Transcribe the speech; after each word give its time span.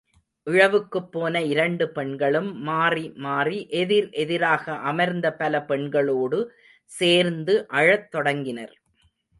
இழவுக்குப்போன 0.47 1.41
இரண்டு 1.45 1.85
பெண்களும் 1.89 2.49
மாறி 2.61 3.05
மாறி 3.17 3.59
எதிர் 3.73 4.09
எதிராக 4.17 4.73
அமர்ந்த 4.91 5.33
பல 5.35 5.63
பெண்களோடு 5.65 6.41
சேர்ந்து 6.91 7.55
அழத் 7.73 8.11
தொடங்கினர். 8.11 8.75